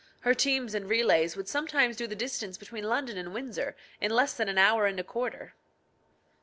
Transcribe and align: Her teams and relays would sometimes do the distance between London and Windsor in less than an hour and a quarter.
Her 0.21 0.33
teams 0.33 0.73
and 0.73 0.89
relays 0.89 1.37
would 1.37 1.47
sometimes 1.47 1.95
do 1.95 2.07
the 2.07 2.15
distance 2.15 2.57
between 2.57 2.85
London 2.89 3.19
and 3.19 3.35
Windsor 3.35 3.75
in 3.99 4.09
less 4.09 4.33
than 4.33 4.49
an 4.49 4.57
hour 4.57 4.87
and 4.87 4.99
a 4.99 5.03
quarter. 5.03 5.53